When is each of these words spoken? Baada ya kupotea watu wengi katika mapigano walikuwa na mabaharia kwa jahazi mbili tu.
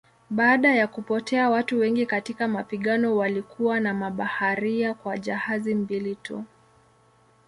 Baada 0.29 0.75
ya 0.75 0.87
kupotea 0.87 1.49
watu 1.49 1.79
wengi 1.79 2.05
katika 2.05 2.47
mapigano 2.47 3.15
walikuwa 3.17 3.79
na 3.79 3.93
mabaharia 3.93 4.93
kwa 4.93 5.17
jahazi 5.17 5.75
mbili 5.75 6.15
tu. 6.15 6.43